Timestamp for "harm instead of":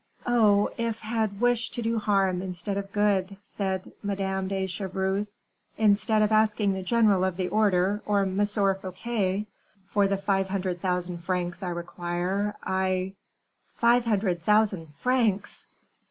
1.99-2.91